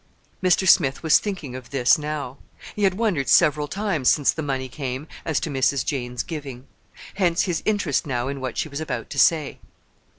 [0.41, 0.67] Mr.
[0.67, 2.39] Smith was thinking of this now.
[2.75, 5.85] He had wondered several times, since the money came, as to Mrs.
[5.85, 6.65] Jane's giving.
[7.13, 9.59] Hence his interest now in what she was about to say.